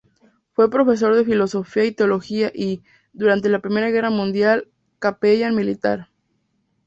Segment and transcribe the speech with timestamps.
[0.53, 2.81] Fue profesor de filosofía y teología y,
[3.13, 6.09] durante la Primera Guerra Mundial, capellán militar.